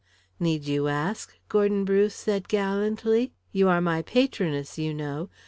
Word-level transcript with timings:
"Need 0.39 0.65
you 0.65 0.87
ask?" 0.87 1.35
Gordon 1.47 1.85
Bruce 1.85 2.15
said 2.15 2.47
gallantly. 2.47 3.33
"You 3.51 3.69
are 3.69 3.81
my 3.81 4.01
patroness, 4.01 4.79
you 4.79 4.95
know. 4.95 5.29